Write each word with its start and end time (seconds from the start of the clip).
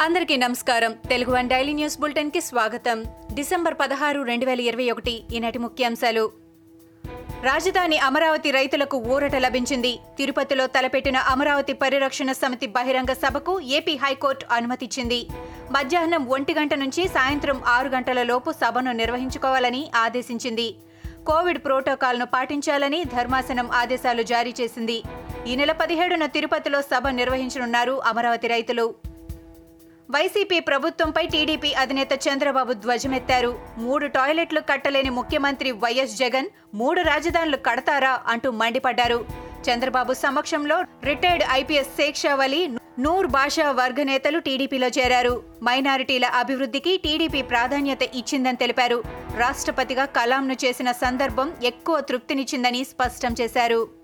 అందరికీ 0.00 0.36
నమస్కారం. 0.36 0.92
Telugu 0.92 1.30
one 1.30 1.48
daily 1.48 1.72
news 1.72 2.00
బులెటిన్కి 2.00 2.40
స్వాగతం. 2.40 3.04
డిసెంబర్ 3.34 3.74
పదహారు 3.80 4.22
రెండు 4.22 4.46
వేల 4.46 4.60
ఇరవై 4.60 4.90
ఒకటి 4.90 5.22
ఈనాటి 5.32 5.58
ముఖ్యాంశాలు. 5.58 6.30
రాజధాని 7.42 7.98
అమరావతి 7.98 8.50
రైతులకు 8.50 8.96
ఊరట 8.96 9.36
లభించింది. 9.36 9.98
తిరుపతిలో 10.18 10.66
తలపెట్టిన 10.66 11.16
అమరావతి 11.16 11.72
పరిరక్షణ 11.72 12.32
సమితి 12.32 12.66
బహిరంగ 12.66 13.12
సభకు 13.12 13.60
ఏపీ 13.60 13.96
హైకోర్టు 13.96 14.46
అనుమతిచ్చింది. 14.50 15.26
మధ్యాహ్నం 15.70 16.26
ఒంటి 16.26 16.54
గంట 16.54 16.74
నుంచి 16.74 17.08
సాయంత్రం 17.08 17.62
ఆరు 17.66 17.88
గంటల 17.88 18.22
లోపు 18.22 18.52
సభను 18.52 18.92
నిర్వహించుకోవాలని 18.92 19.90
ఆదేశించింది. 19.96 20.76
కోవిడ్ 21.26 21.58
ప్రోటోకాల్ను 21.58 22.26
పాటించాలని 22.26 23.04
ధర్మాసనం 23.04 23.70
ఆదేశాలు 23.70 24.22
జారీ 24.22 24.54
చేసింది. 24.60 25.02
ఈ 25.46 25.56
నెల 25.56 25.72
పదిహేడున 25.72 26.26
తిరుపతిలో 26.26 26.82
సభ 26.82 27.08
నిర్వహించనున్నారు 27.08 28.02
అమరావతి 28.04 28.46
రైతులు. 28.46 29.05
వైసీపీ 30.14 30.60
ప్రభుత్వంపై 30.60 31.26
టీడీపీ 31.26 31.72
అధినేత 31.72 32.12
చంద్రబాబు 32.26 32.72
ధ్వజమెత్తారు. 32.72 33.58
మూడు 33.78 34.06
టాయిలెట్లు 34.06 34.60
కట్టలేని 34.60 35.10
ముఖ్యమంత్రి 35.10 35.70
వైఎస్ 35.72 36.14
జగన్ 36.16 36.48
మూడు 36.74 37.00
రాజధానులు 37.00 37.56
కడతారా 37.56 38.20
అంటూ 38.26 38.50
మండిపడ్డారు. 38.50 39.18
చంద్రబాబు 39.68 40.12
సమక్షంలో 40.12 40.76
రిటైర్డ్ 41.04 41.44
ఐపీఎస్ 41.50 41.96
శేక్షావలి 41.96 42.68
నూర్ 42.98 43.26
బాషా 43.26 43.70
వర్గ 43.70 44.02
నేతలు 44.02 44.38
టీడీపీలో 44.38 44.88
చేరారు. 44.98 45.42
మైనారిటీల 45.62 46.24
అభివృద్ధికి 46.42 46.96
టీడీపీ 47.04 47.42
ప్రాధాన్యత 47.42 48.02
ఇచ్చిందని 48.02 48.56
తెలిపారు. 48.56 49.02
రాష్ట్రపతిగా 49.36 50.04
కలాంను 50.04 50.56
చేసిన 50.64 50.92
సందర్భం 51.04 51.56
ఎక్కువ 51.62 52.00
తృప్తినిచ్చిందని 52.00 52.84
స్పష్టం 52.84 53.34
చేశారు. 53.40 53.95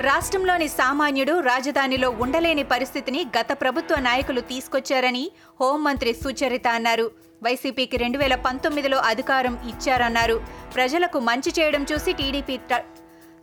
రాష్ట్రంలోని 0.00 0.68
సామాన్యుడు 0.68 1.40
రాజధానిలో 1.40 2.10
ఉండలేని 2.10 2.62
పరిస్థితిని 2.62 3.26
గత 3.40 3.46
ప్రభుత్వ 3.52 3.96
నాయకులు 4.00 4.40
తీసుకొచ్చారని 4.40 5.30
హోంమంత్రి 5.60 6.12
సుచరిత 6.12 6.68
అన్నారు. 6.68 7.10
వైసీపీకి 7.42 7.96
రెండు 7.96 8.18
వేల 8.18 8.34
పంతొమ్మిదిలో 8.34 8.98
అధికారం 8.98 9.58
ఇచ్చారన్నారు. 9.68 10.46
ప్రజలకు 10.74 11.18
మంచి 11.18 11.52
చేయడం 11.60 11.86
చూసి 11.92 12.12
టీడీపీ 12.12 12.56
త- 12.56 12.84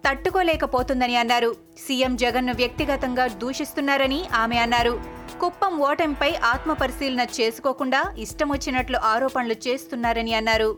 తట్టుకోలేకపోతుందని 0.08 1.16
అన్నారు. 1.16 1.56
సీఎం 1.88 2.16
జగన్ను 2.16 2.54
వ్యక్తిగతంగా 2.54 3.28
దూషిస్తున్నారని 3.28 4.26
ఆమె 4.36 4.58
అన్నారు. 4.58 5.04
కుప్పం 5.42 5.80
ఓటమిపై 5.80 6.36
ఆత్మపరిశీలన 6.36 7.28
చేసుకోకుండా 7.42 8.04
ఇష్టం 8.18 8.50
వచ్చినట్లు 8.50 8.98
ఆరోపణలు 8.98 9.56
చేస్తున్నారని 9.68 10.34
అన్నారు. 10.34 10.78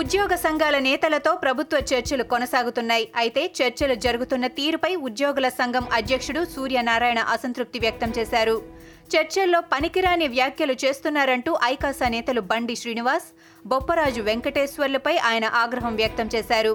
ఉద్యోగ 0.00 0.34
సంఘాల 0.44 0.76
నేతలతో 0.86 1.30
ప్రభుత్వ 1.42 1.78
చర్చలు 1.90 2.24
కొనసాగుతున్నాయి. 2.30 3.04
అయితే 3.22 3.42
చర్చలు 3.58 3.94
జరుగుతున్న 4.04 4.46
తీరుపై 4.58 4.90
ఉద్యోగుల 5.08 5.48
సంఘం 5.58 5.84
అధ్యక్షుడు 5.98 6.42
సూర్యనారాయణ 6.54 7.20
అసంతృప్తి 7.34 7.78
వ్యక్తం 7.84 8.10
చేశారు. 8.18 8.56
చర్చల్లో 9.14 9.60
పనికిరాని 9.72 10.26
వ్యాఖ్యలు 10.36 10.76
చేస్తున్నారంటూ 10.84 11.52
ఐకాసా 11.72 12.08
నేతలు 12.14 12.42
బండి 12.52 12.76
శ్రీనివాస్ 12.82 13.28
బొప్పరాజు 13.72 14.22
వెంకటేశ్వర్లపై 14.30 15.14
ఆయన 15.30 15.46
ఆగ్రహం 15.62 15.96
వ్యక్తం 16.02 16.30
చేశారు. 16.34 16.72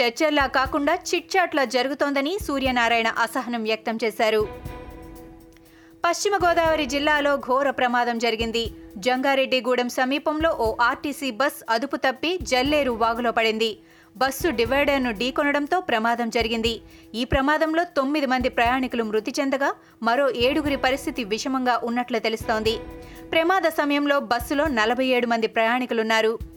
చర్చల్లా 0.00 0.46
కాకుండా 0.58 0.96
చిట్చాట్లా 1.08 1.64
జరుగుతోందని 1.76 2.34
సూర్యనారాయణ 2.48 3.08
అసహనం 3.26 3.62
వ్యక్తం 3.70 3.98
చేశారు. 4.04 4.44
పశ్చిమ 6.04 6.34
గోదావరి 6.44 6.84
జిల్లాలో 6.92 7.32
ఘోర 7.46 7.68
ప్రమాదం 7.70 8.16
జరిగింది. 8.18 8.62
జంగారెడ్డిగూడెం 9.06 9.88
సమీపంలో 9.88 10.50
ఓ 10.64 10.66
ఆర్టీసీ 10.88 11.28
బస్ 11.40 11.60
అదుపు 11.74 11.96
తప్పి 11.96 12.30
జల్లేరు 12.50 12.92
వాగులో 13.02 13.30
పడింది. 13.32 13.70
బస్సు 14.16 14.48
డివైడర్ను 14.58 15.10
ఢీకొనడంతో 15.20 15.80
ప్రమాదం 15.80 16.30
జరిగింది. 16.30 16.74
ఈ 17.14 17.24
ప్రమాదంలో 17.24 17.84
తొమ్మిది 17.98 18.26
మంది 18.26 18.48
ప్రయాణికులు 18.48 19.04
మృతి 19.10 19.34
చెందగా 19.40 19.70
మరో 20.08 20.26
ఏడుగురి 20.46 20.78
పరిస్థితి 20.86 21.24
విషమంగా 21.34 21.80
ఉన్నట్లు 21.90 22.18
తెలుస్తోంది. 22.18 22.74
ప్రమాద 23.34 23.66
సమయంలో 23.80 24.18
బస్సులో 24.32 24.66
నలభై 24.80 25.06
ఏడు 25.16 25.26
మంది 25.26 25.46
ప్రయాణికులున్నారు. 25.46 26.51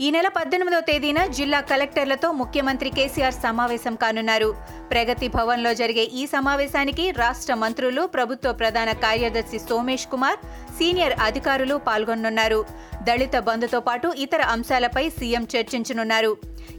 ఈ 0.00 0.06
నెల 0.14 0.28
పద్దెనిమిదో 0.36 0.78
తేదీన 0.86 1.20
జిల్లా 1.36 1.58
కలెక్టర్లతో 1.70 2.28
ముఖ్యమంత్రి 2.38 2.90
కేసీఆర్ 2.94 3.36
సమావేశం 3.42 3.94
కానున్నారు. 4.02 4.48
ప్రగతి 4.92 5.26
భవన్లో 5.36 5.72
జరిగే 5.80 6.04
ఈ 6.20 6.22
సమావేశానికి 6.32 7.04
రాష్ట్ర 7.20 7.54
మంత్రులు 7.62 8.02
ప్రభుత్వ 8.06 8.52
ప్రధాన 8.60 8.92
కార్యదర్శి 9.04 9.58
సోమేష్ 9.68 10.06
కుమార్ 10.12 10.40
సీనియర్ 10.78 11.14
అధికారులు 11.26 11.76
పాల్గొనున్నారు 11.88 12.60
దళిత 13.08 13.36
బంధుతో 13.48 13.80
పాటు 13.80 14.08
ఇతర 14.24 14.42
అంశాలపై 14.54 15.04
సీఎం 15.18 15.46
చర్చించనున్నారు. 15.54 16.32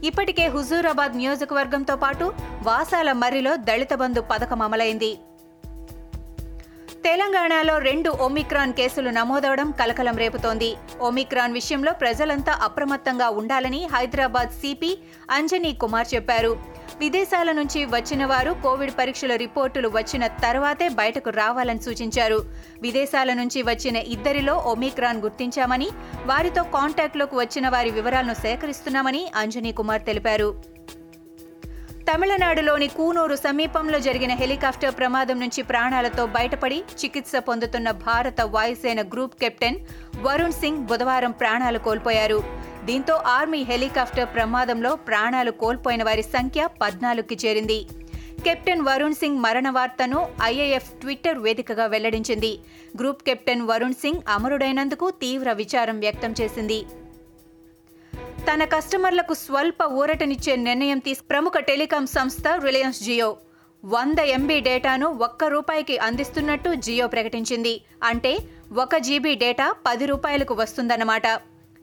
ఇప్పటికే 0.09 0.47
హుజూరాబాద్ 0.47 1.15
నియోజకవర్గంతో 1.21 1.95
పాటు 2.03 2.27
వాసాల 2.69 3.11
మర్రిలో 3.23 3.55
దళిత 3.69 3.93
బంధు 4.03 4.23
పథకం 4.33 4.61
అమలైంది. 4.61 5.13
తెలంగాణలో 7.05 7.77
రెండు 7.77 8.09
ఒమిక్రాన్ 8.09 8.73
కేసులు 8.73 9.09
నమోదవడం 9.09 9.71
కలకలం 9.71 10.17
రేపుతోంది. 10.17 10.69
ఒమిక్రాన్ 10.99 11.53
విషయంలో 11.53 11.93
ప్రజలంతా 11.93 12.59
అప్రమత్తంగా 12.61 13.29
ఉండాలని 13.29 13.87
హైదరాబాద్ 13.95 14.49
సిపి 14.49 14.97
అంజనీ 15.31 15.73
కుమార్ 15.73 16.07
చెప్పారు. 16.15 16.57
విదేశాల 16.99 17.51
నుంచి 17.51 17.85
వచ్చిన 17.85 18.25
వారు 18.25 18.55
కోవిడ్ 18.63 18.91
పరీక్షల 18.99 19.35
రిపోర్టులు 19.35 19.87
వచ్చిన 19.87 20.27
తర్వాతే 20.27 20.89
బయటకు 20.89 21.29
రావాలని 21.29 21.81
సూచించారు. 21.81 22.45
విదేశాల 22.81 23.33
నుంచి 23.33 23.61
వచ్చిన 23.61 23.95
ఇద్దరిలో 23.95 24.55
ఒమిక్రాన్ 24.57 25.21
గుర్తించామని 25.21 25.89
వారితో 26.25 26.63
కాంటాక్ట్లోకి 26.63 27.35
వచ్చిన 27.35 27.69
వారి 27.69 27.91
వివరాలను 27.91 28.33
సేకరిస్తున్నామని 28.33 29.31
అంజనీ 29.35 29.71
కుమార్ 29.71 30.05
తెలిపారు. 30.05 30.75
తమిళనాడులోని 32.07 32.87
కూనూరు 32.95 33.35
సమీపంలో 33.43 33.97
జరిగిన 34.05 34.33
హెలికాప్టర్ 34.41 34.97
ప్రమాదం 34.97 35.37
నుంచి 35.43 35.61
ప్రాణాలతో 35.69 36.23
బయటపడి 36.35 36.77
చికిత్స 37.01 37.31
పొందుతున్న 37.47 37.89
భారత 38.07 38.41
వాయుసేన 38.55 39.01
గ్రూప్ 39.13 39.35
కెప్టెన్ 39.41 39.79
వరుణ్ 40.25 40.55
సింగ్ 40.61 40.83
బుధవారం 40.89 41.33
ప్రాణాలు 41.41 41.79
కోల్పోయారు. 41.87 42.39
దీంతో 42.89 43.13
ఆర్మీ 43.37 43.61
హెలికాప్టర్ 43.69 44.29
ప్రమాదంలో 44.35 44.91
ప్రాణాలు 45.07 45.53
కోల్పోయిన 45.61 46.03
వారి 46.09 46.25
సంఖ్య 46.35 46.67
పద్నాలుగుకి 46.81 47.37
చేరింది. 47.45 47.79
కెప్టెన్ 48.45 48.85
వరుణ్ 48.87 49.17
సింగ్ 49.21 49.41
మరణ 49.45 49.67
వార్తను 49.77 50.19
ఐఏఎఫ్ 50.49 50.91
ట్విట్టర్ 51.01 51.41
వేదికగా 51.45 51.87
వెల్లడించింది. 51.93 52.51
గ్రూప్ 52.99 53.23
కెప్టెన్ 53.29 53.65
వరుణ్ 53.71 53.97
సింగ్ 54.03 54.21
అమరుడైనందుకు 54.35 55.09
తీవ్ర 55.23 55.51
విచారం 55.61 55.99
వ్యక్తం 56.05 56.33
చేసింది. 56.41 56.79
తన 58.47 58.63
కస్టమర్లకు 58.63 59.33
స్వల్ప 59.33 59.83
ఊరటనిచ్చే 59.99 60.55
నిర్ణయం 60.55 60.99
తీసు 60.99 61.23
ప్రముఖ 61.29 61.57
టెలికాం 61.67 62.05
సంస్థ 62.07 62.47
రిలయన్స్ 62.65 62.99
జియో. 63.03 63.29
వంద 63.83 64.19
ఎంబీ 64.35 64.57
డేటాను 64.59 65.07
ఒక్క 65.27 65.43
రూపాయికి 65.53 65.95
అందిస్తున్నట్టు 65.97 66.69
జియో 66.85 67.07
ప్రకటించింది. 67.07 67.73
అంటే 68.03 68.33
ఒక 68.83 68.97
జీబీ 69.07 69.33
డేటా 69.35 69.67
పది 69.87 70.05
రూపాయలకు 70.05 70.53
వస్తుందన్నమాట. 70.53 71.27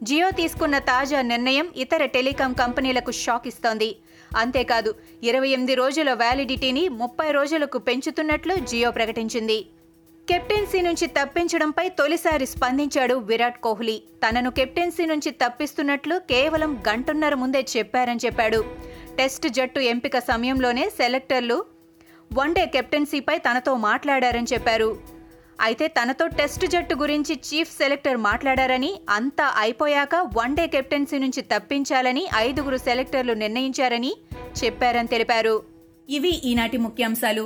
జియో 0.03 0.29
తీసుకున్న 0.39 0.77
తాజా 0.91 1.21
నిర్ణయం 1.21 1.69
ఇతర 1.75 2.05
టెలికాం 2.15 2.53
కంపెనీలకు 2.53 3.11
షాక్ 3.23 3.47
ఇస్తోంది. 3.47 3.89
అంతేకాదు 4.37 4.93
ఇరవై 5.23 5.47
ఎనిమిది 5.47 5.75
రోజుల 5.75 6.13
వ్యాలిడిటీని 6.13 6.89
ముప్పై 7.01 7.31
రోజులకు 7.31 7.77
పెంచుతున్నట్లు 7.77 8.55
జియో 8.71 8.91
ప్రకటించింది. 8.91 9.59
కెప్టెన్సీ 10.29 10.81
నుంచి 10.81 11.05
తప్పించడంపై 11.07 11.89
తొలిసారి 11.89 12.45
స్పందించాడు 12.45 13.15
విరాట్ 13.29 13.57
కోహ్లీ. 13.61 13.95
తనను 14.23 14.49
కెప్టెన్సీ 14.51 15.05
నుంచి 15.05 15.31
తప్పిస్తున్నట్లు 15.31 16.15
కేవలం 16.29 16.71
గంటన్నర 16.89 17.33
ముందే 17.33 17.61
చెప్పారని 17.77 18.21
చెప్పాడు. 18.25 18.59
టెస్ట్ 19.17 19.47
జట్టు 19.47 19.79
ఎంపిక 19.79 20.19
సమయంలోనే 20.19 20.85
సెలెక్టర్లు 20.89 21.57
వన్డే 22.33 22.65
కెప్టెన్సీపై 22.65 23.37
తనతో 23.37 23.73
మాట్లాడారని 23.87 24.47
చెప్పారు. 24.53 24.89
అయితే 25.61 25.87
తనతో 25.87 26.27
టెస్ట్ 26.27 26.65
జట్టు 26.67 26.95
గురించి 26.95 27.33
చీఫ్ 27.47 27.71
సెలెక్టర్ 27.77 28.17
మాట్లాడారని 28.17 28.91
అంతా 29.09 29.47
అయిపోయాక 29.57 30.15
వన్డే 30.37 30.67
కెప్టెన్సీ 30.67 31.17
నుంచి 31.17 31.41
తప్పించాలని 31.41 32.23
ఐదుగురు 32.37 32.77
సెలెక్టర్లు 32.77 33.33
నిర్ణయించారని 33.33 34.13
చెప్పారని 34.63 35.07
తెలిపారు. 35.07 35.55
ఇవి 36.09 36.33
ఈనాటి 36.51 36.77
ముఖ్యాంశాలు. 36.77 37.45